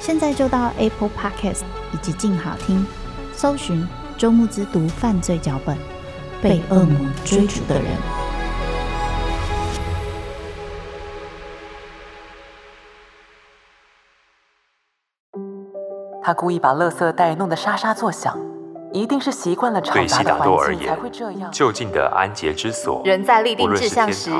[0.00, 1.60] 现在就到 Apple Podcast
[1.92, 2.84] 以及静好听，
[3.34, 3.86] 搜寻。
[4.16, 5.74] 周慕之读犯罪脚本，
[6.42, 7.84] 被恶魔追逐的人。
[16.22, 18.38] 他故意把垃圾袋弄得沙沙作响，
[18.92, 21.50] 一定是习惯了吵杂的环境才会这样。
[21.50, 24.30] 就近的安洁之所，人在立定志向时，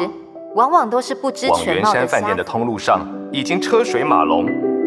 [0.55, 1.89] 往往都是不知全貌的。
[1.89, 4.47] 往圆山饭店的通路上已经车水马龙，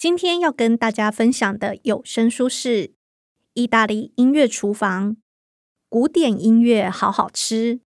[0.00, 2.94] 今天要跟大家分享的有声书是。
[3.52, 5.18] 意大利音乐厨房，
[5.90, 7.80] 古典音乐好好吃。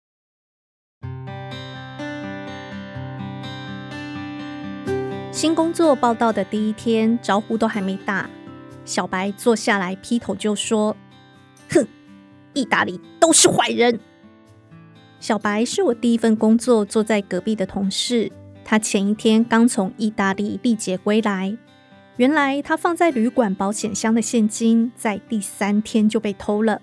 [5.33, 8.31] 新工作报到的第一天，招呼都还没打，
[8.85, 10.97] 小白坐下来劈头就说
[11.69, 11.85] ：“哼，
[12.53, 13.99] 意大利都是坏人。”
[15.19, 18.31] 小白是我第一份工作坐在隔壁的同事，
[18.65, 21.59] 他前一天刚从意大利历劫归来。
[22.17, 26.81] 原来他放在旅馆保险箱的现金，在第三天就被偷了。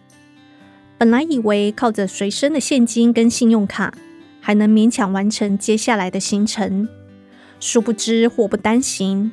[0.98, 3.94] 本来以为靠着随身的现金跟信用卡，
[4.42, 6.88] 还能勉强完成接下来的行程，
[7.62, 9.32] 殊不知祸不单行。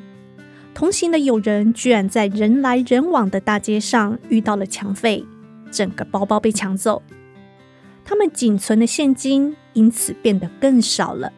[0.73, 5.25] 同行的友人居然在人来人往的大街上遇到了抢匪，
[5.73, 7.03] 整个包包被抢走，
[8.05, 11.33] 他们仅存的现金因此变得更少了。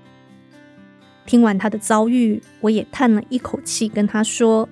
[1.27, 4.69] 听完他的遭遇，我也叹了一口气，跟他说：“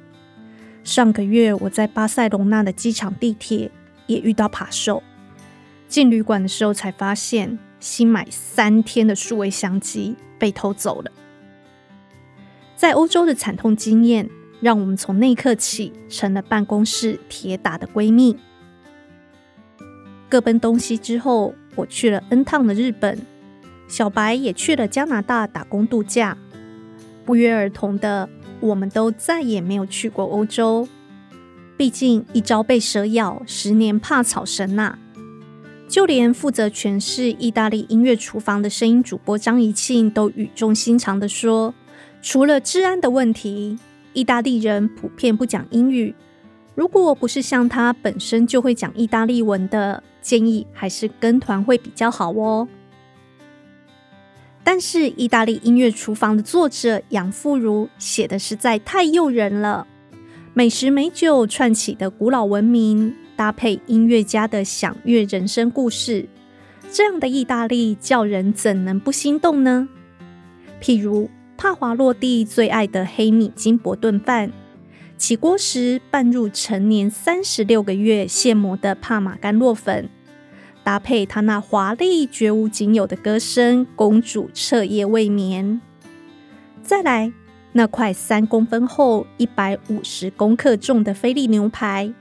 [0.83, 3.71] 上个月我在巴塞隆纳的机场地铁
[4.07, 5.03] 也遇到扒手，
[5.87, 11.13] 进旅馆的时候才发现新买三天的数位相机被偷走了。
[12.75, 14.29] 在欧洲的惨痛经验，
[14.61, 18.37] 让我们从那一刻起成了办公室铁打的闺蜜。
[20.29, 23.19] 各奔东西之后，我去了 N 趟的日本，
[23.89, 26.39] 小白也去了加拿大打工度假。”
[27.27, 28.29] 不约而同的，
[28.61, 30.89] 我们都再也没有去过欧洲。
[31.77, 34.99] 毕竟一朝被蛇咬，十年怕草绳呐、
[35.89, 41.75] 就连负责诠释意大利音乐厨房的声音主播张怡庆都语重心长的说
[42.23, 43.79] ：“除了治安的问题，
[44.13, 46.15] 意大利人普遍不讲英语。
[46.75, 52.67] 如果不是像他本身就会讲意大利文的，建议还是跟团会比较好哦。”
[54.71, 59.87] 但是，意大利音乐厨房的作者杨富如写的实在太诱人了。
[60.53, 66.29] 美食美酒串起的古老文明，搭配音乐家的享乐人生故事，
[66.93, 69.89] 这样的意大利叫人怎能不心动呢？
[70.83, 74.53] 譬如帕华洛蒂最爱的黑米金箔炖饭，
[75.17, 80.11] 起锅时拌入陈年三十六个月现磨的帕玛干酪粉。
[80.89, 85.83] 搭配他那华丽绝无仅有的歌声，公主彻夜未眠。
[86.83, 87.31] 再来
[87.73, 92.15] 那块三公分厚、一百五十公克重的菲力牛排，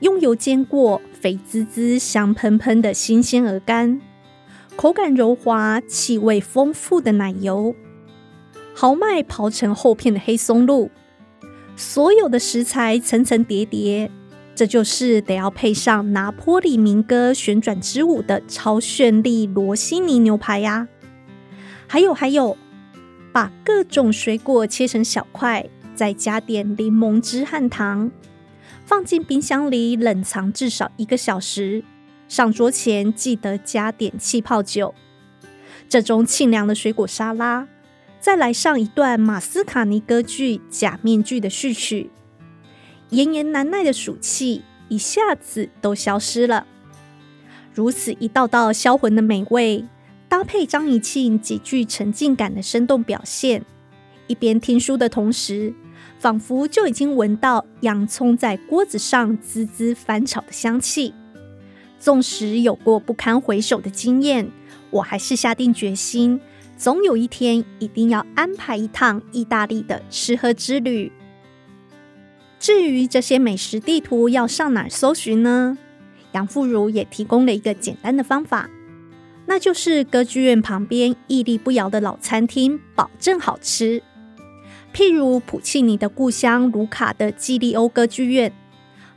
[0.00, 4.02] 用油煎过，肥滋滋、香喷喷的新鲜鹅肝，
[4.76, 7.74] 口感柔滑、气味丰富的奶油，
[8.74, 10.90] 豪迈刨成厚片的黑松露，
[11.74, 14.10] 所有的食材层层叠叠。
[14.54, 20.86] 这就是得要配上拿坡里民歌旋转之舞的超绚丽罗西尼牛排呀！
[21.88, 22.56] 还有还有，
[23.32, 28.12] 把各种水果切成小块，再加点柠檬汁和糖，
[28.86, 31.82] 放进冰箱里冷藏至少一个小时，
[32.28, 34.94] 上桌前记得加点气泡酒。
[35.88, 37.66] 这种清凉的水果沙拉，
[38.20, 42.10] 再来上一段马斯卡尼歌剧《假面具》的序曲，
[43.10, 46.66] 炎炎难耐的暑气一下子都消失了。
[47.72, 49.84] 如此一道道销魂的美味，
[50.28, 53.64] 搭配张怡庆极具沉浸感的生动表现，
[54.26, 55.74] 一边听书的同时，
[56.18, 61.12] 仿佛就已经闻到洋葱在锅子上滋滋翻炒的香气。
[61.98, 64.50] 纵使有过不堪回首的经验，
[64.90, 66.40] 我还是下定决心，
[66.76, 71.10] 总有一天一定要安排一趟意大利的吃喝之旅。
[72.64, 75.76] 至于这些美食地图要上哪儿搜寻呢？
[76.32, 78.70] 杨富如也提供了一个简单的方法，
[79.44, 84.02] 那就是歌剧院旁边屹立不摇的老餐厅，保证好吃。
[84.94, 88.50] 譬如普契尼的故乡卢卡的基利欧歌剧院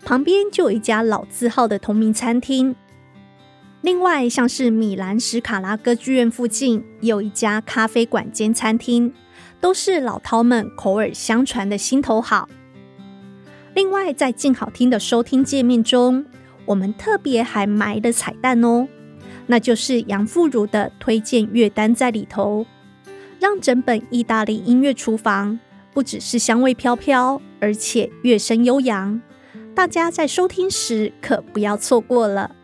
[0.04, 2.76] 旁边就有一家老字号的同名餐厅。
[3.80, 9.14] 另外，像是米兰史卡拉歌剧院附近有一家咖啡馆兼餐厅，
[9.62, 12.50] 都是老饕们口耳相传的心头好。
[13.78, 16.26] 另外，在静好听的收听界面中，
[16.66, 18.88] 我们特别还埋了彩蛋哦，
[19.46, 22.66] 那就是杨富如的推荐乐单在里头，
[23.40, 25.60] 让整本意大利音乐厨房
[25.94, 29.22] 不只是香味飘飘，而且乐声悠扬。
[29.76, 32.56] 大家在收听时可不要错过了。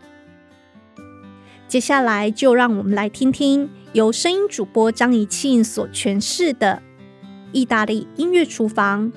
[1.67, 6.81] 接下来就让我们来听听由声音主播张怡庆所诠释的
[7.51, 9.13] 意大利音乐厨房，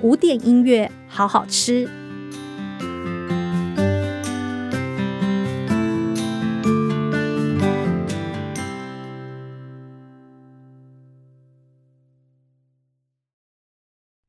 [0.00, 1.88] 古典音乐好好吃。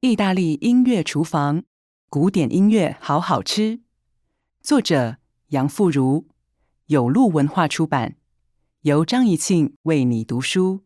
[0.01, 1.63] 意大利音乐厨房，
[2.07, 3.81] 古典音乐好好吃。
[4.61, 5.17] 作者
[5.47, 6.27] 杨富如。
[6.85, 8.15] 有路文化出版，
[8.81, 10.83] 由张怡庆为你读书。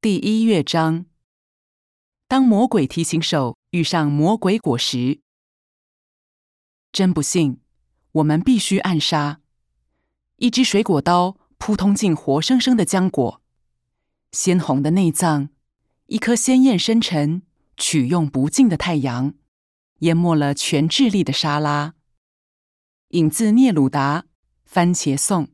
[0.00, 1.06] 第一乐章：
[2.26, 5.20] 当魔鬼提琴手遇上魔鬼果实，
[6.90, 7.60] 真不幸，
[8.12, 9.40] 我们必须暗杀。
[10.36, 13.40] 一支水果刀扑通进活生生的浆果，
[14.32, 15.50] 鲜红的内脏，
[16.06, 17.42] 一颗鲜艳深沉、
[17.76, 19.34] 取用不尽的太阳，
[20.00, 21.94] 淹没了全智利的沙拉。
[23.10, 24.22] 引自聂鲁达
[24.64, 25.46] 《番茄颂》。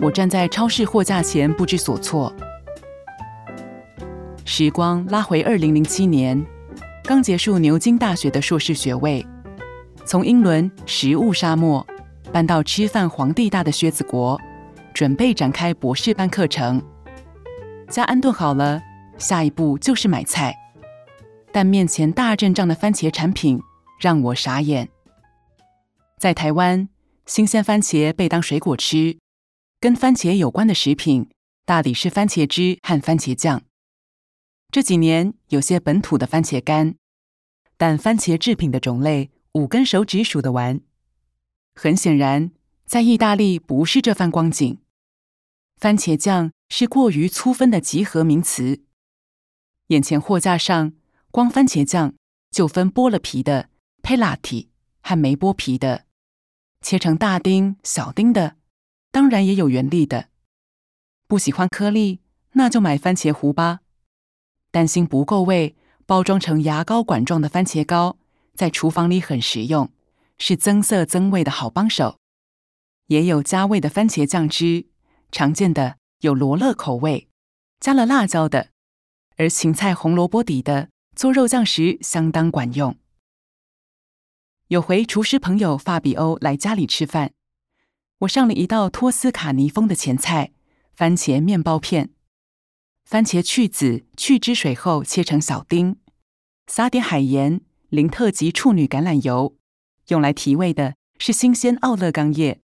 [0.00, 2.34] 我站在超市货架前，不知所措。
[4.46, 6.42] 时光拉回二零零七年，
[7.04, 9.24] 刚结束牛津大学的硕士学位，
[10.06, 11.86] 从英伦食物沙漠
[12.32, 14.40] 搬到吃饭皇帝大的靴子国，
[14.94, 16.82] 准备展开博士班课程。
[17.88, 18.80] 家安顿好了。
[19.18, 20.56] 下一步就是买菜，
[21.52, 23.60] 但面前大阵仗的番茄产品
[24.00, 24.88] 让我傻眼。
[26.18, 26.88] 在台湾，
[27.26, 29.18] 新鲜番茄被当水果吃，
[29.80, 31.30] 跟番茄有关的食品
[31.64, 33.62] 大抵是番茄汁和番茄酱。
[34.70, 36.96] 这几年有些本土的番茄干，
[37.78, 40.82] 但番茄制品的种类五根手指数得完。
[41.74, 42.50] 很显然，
[42.84, 44.76] 在意大利不是这番光景，
[45.78, 48.84] 番茄酱是过于粗分的集合名词。
[49.86, 50.92] 眼前货架上，
[51.30, 52.14] 光番茄酱
[52.50, 53.70] 就分剥了皮的
[54.02, 54.68] pelati
[55.00, 56.04] 和没剥皮的，
[56.82, 58.56] 切成大丁、小丁的，
[59.10, 60.28] 当然也有原粒的。
[61.26, 62.20] 不喜欢颗粒，
[62.52, 63.80] 那就买番茄糊吧。
[64.70, 65.76] 担心不够味，
[66.06, 68.18] 包装成牙膏管状的番茄膏，
[68.54, 69.90] 在厨房里很实用，
[70.38, 72.18] 是增色增味的好帮手。
[73.06, 74.86] 也有加味的番茄酱汁，
[75.32, 77.28] 常见的有罗勒口味，
[77.80, 78.70] 加了辣椒的。
[79.36, 82.96] 而芹菜红萝卜底的做肉酱时相当管用。
[84.68, 87.32] 有回厨师朋友法比欧来家里吃饭，
[88.20, 90.52] 我上了一道托斯卡尼风的前菜——
[90.92, 92.10] 番茄面包片。
[93.02, 95.96] 番茄去籽去汁水后切成小丁，
[96.66, 99.56] 撒点海盐、零特级处女橄榄油，
[100.08, 102.60] 用来提味的是新鲜奥勒冈叶，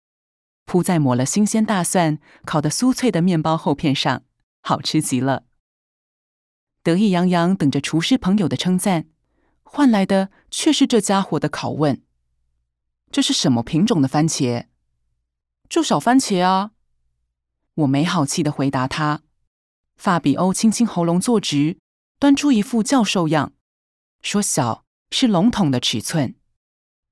[0.67, 4.25] 铺在抹了新鲜大蒜烤得酥脆的面包厚片上，
[4.61, 5.45] 好吃极了。
[6.83, 9.07] 得意洋洋等着厨师朋友的称赞，
[9.63, 12.03] 换来的却是这家伙的拷问
[13.11, 14.67] ：“这是什么品种的番茄
[15.69, 16.73] ？”“就小番茄啊！”
[17.75, 19.23] 我没好气地回答他。
[19.97, 21.79] 法比欧清清喉咙坐直，
[22.19, 23.53] 端出一副教授样，
[24.23, 26.35] 说：“小是笼统的尺寸。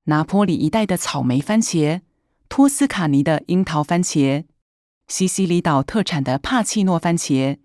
[0.05, 2.01] 拿坡里一带的草莓番茄，
[2.47, 4.45] 托斯卡尼的樱桃番茄，
[5.07, 7.59] 西西里岛特产的帕契诺番茄。”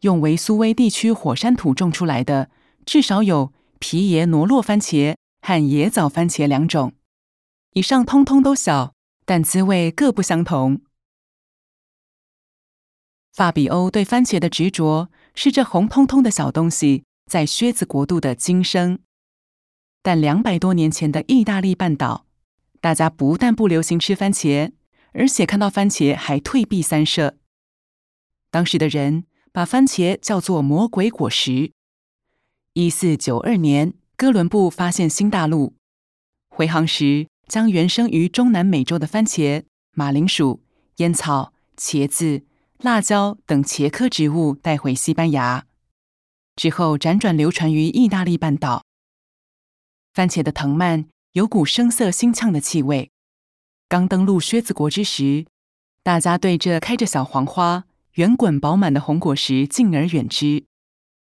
[0.00, 2.50] 用维苏威地区火山土种出来的，
[2.84, 6.92] 至少有皮耶罗诺番茄和椰枣番茄两种。
[7.72, 8.94] 以上通通都小，
[9.26, 10.80] 但滋味各不相同。
[13.32, 19.00] 法比欧对番茄的执着，是这红彤彤的小东西在靴子国度的今生。
[20.02, 22.24] 但两百多年前的意大利半岛，
[22.80, 24.72] 大家不但不流行吃番茄，
[25.12, 27.36] 而且看到番茄还退避三舍。
[28.50, 31.72] 当时的人把番茄叫做魔鬼果实。
[32.74, 35.74] 一四九二年，哥伦布发现新大陆，
[36.48, 40.62] 回航时将原生于中南美洲的番茄、马铃薯、
[40.96, 42.44] 烟草、茄子。
[42.80, 45.64] 辣椒等茄科植物带回西班牙
[46.56, 48.84] 之后，辗转流传于意大利半岛。
[50.12, 53.10] 番茄的藤蔓有股生涩腥呛的气味。
[53.88, 55.46] 刚登陆靴子国之时，
[56.02, 57.84] 大家对这开着小黄花、
[58.16, 60.66] 圆滚饱满的红果实敬而远之，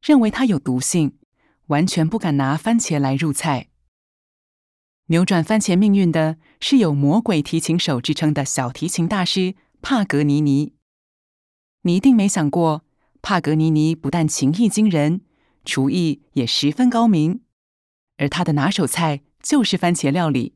[0.02, 1.18] 认为它有毒性，
[1.68, 3.68] 完全不敢拿番茄来入菜。
[5.10, 10.74] 扭转番茄命运的是有“魔鬼提琴手”之称的小提琴大师帕格尼尼。
[11.82, 12.84] 你一定没想过，
[13.22, 15.22] 帕格尼尼不但琴艺惊人，
[15.64, 17.40] 厨艺也十分高明，
[18.18, 20.54] 而他的拿手菜就是番茄料理。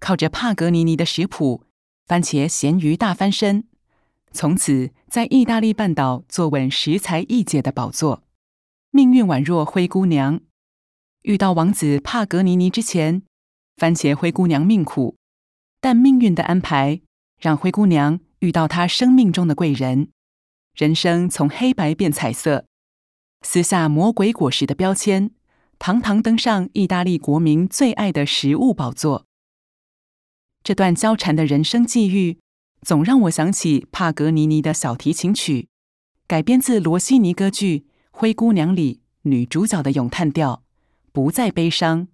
[0.00, 1.64] 靠着帕格尼尼的食谱，
[2.06, 3.64] 番茄咸鱼大翻身，
[4.32, 8.22] 从此在意大利半岛坐稳食材一姐的宝座。
[8.90, 10.40] 命运宛若灰姑娘，
[11.26, 13.22] 遇到王子帕格尼尼之前，
[13.78, 15.16] 番茄灰姑娘命苦，
[15.80, 17.00] 但命运的安排
[17.40, 18.20] 让灰姑娘。
[18.40, 20.10] 遇到他生命中的贵人，
[20.74, 22.66] 人生从黑白变彩色，
[23.40, 25.30] 撕下魔鬼果实的标签，
[25.78, 29.24] 堂堂登上意大利国民最爱的食物宝座。
[30.62, 32.38] 这段交缠的人生际遇，
[32.82, 35.68] 总让我想起帕格尼尼的小提琴曲，
[36.28, 37.78] 改编自罗西尼歌剧
[38.12, 40.62] 《灰姑娘》里女主角的咏叹调
[41.16, 42.08] ：“不再悲伤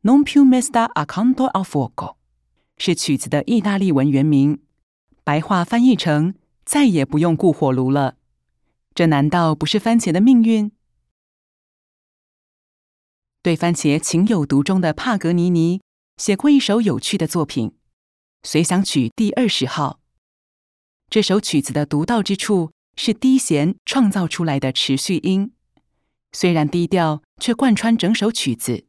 [0.00, 2.16] ，Non più mesta accanto al fuoco”，
[2.78, 4.62] 是曲子的意大利文原名。
[5.22, 6.32] 白话翻译成
[6.64, 8.16] “再也不用顾火炉了”，
[8.96, 10.72] 这难道不是番茄的命运？
[13.42, 15.82] 对番茄情有独钟的帕格尼尼
[16.16, 17.68] 写过一首有趣的作品
[18.42, 20.00] 《随想曲第二十号》。
[21.10, 25.52] 这首曲子的独到之处是低弦创造出来的持续音，
[26.32, 28.84] 虽然低调，却贯穿整首曲子。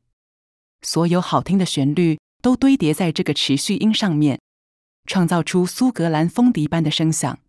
[0.82, 4.40] 所有好听的旋律都堆叠在这个持续音上面。
[5.08, 7.40] 创造出苏格兰风笛般的声响。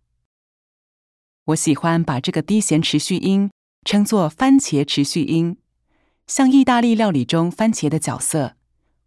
[1.45, 3.51] 我喜欢把这个低弦持续音
[3.85, 5.57] 称作番茄持续音，
[6.25, 8.55] 像意大利料理中番茄的角色，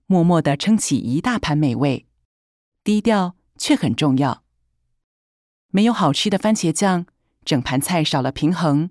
[0.06, 2.06] 默默地撑起一大盘美味，
[2.84, 4.44] 低调却很重要。
[5.72, 7.06] 没有好吃的番茄酱，
[7.44, 8.90] 整盘菜少了平衡，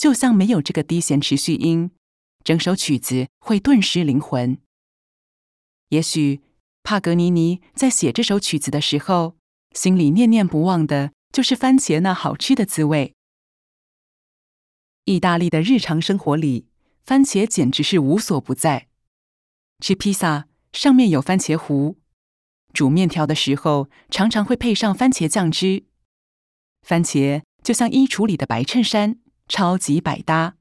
[0.00, 1.90] 就像没有这个低弦持续音，
[2.42, 4.56] 整首曲子会顿失灵魂。
[5.90, 6.40] 也许。
[6.82, 9.36] 帕格尼尼在写这首曲子的时候，
[9.72, 13.14] 心里念念不忘的就是番茄那好吃的滋味。
[15.04, 16.66] 意大利的日常生活里，
[17.04, 18.88] 番茄简直是无所不在。
[19.80, 21.98] 吃披萨上面有番茄糊，
[22.72, 25.84] 煮面条的时候常常会配上番茄酱汁。
[26.80, 30.54] 番茄就像衣橱里的白衬衫，超级百搭，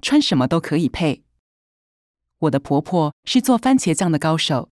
[0.00, 1.22] 穿什么都可以配。
[2.38, 4.70] 我的婆婆是做番茄酱的高手。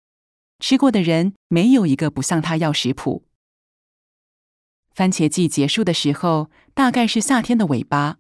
[0.60, 3.24] 吃过的人没有一个不向她要食谱。
[4.94, 8.18] 番茄季结束的时候，大概是夏天的尾巴。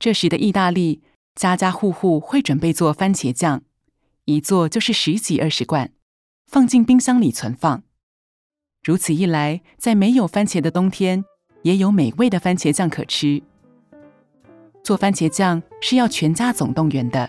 [0.00, 1.00] 这时的意大利，
[1.36, 3.62] 家家户户会准备做番茄酱，
[4.24, 5.92] 一做就是十几二十罐，
[6.48, 7.84] 放进冰箱里存放。
[8.82, 11.24] 如此一来，在没有番茄的冬天，
[11.62, 13.44] 也有美味的番茄酱可吃。
[14.86, 17.28] 做番茄酱是要全家总动员的，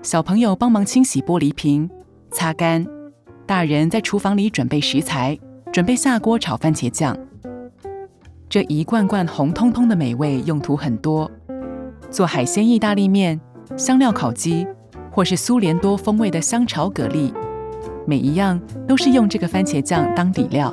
[0.00, 1.90] 小朋友帮忙清洗玻璃瓶，
[2.30, 2.86] 擦干。
[3.44, 5.36] 大人在厨房里准备食材，
[5.72, 7.18] 准备下锅炒番茄酱。
[8.48, 11.28] 这一罐罐红彤彤的美味用途很多，
[12.12, 13.40] 做海鲜意大利面、
[13.76, 14.64] 香料烤鸡，
[15.10, 17.34] 或是苏联多风味的香炒蛤蜊，
[18.06, 20.72] 每一样都是用这个番茄酱当底料。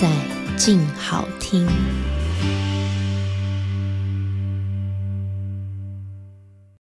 [0.00, 0.08] 在
[0.56, 1.66] 静好听。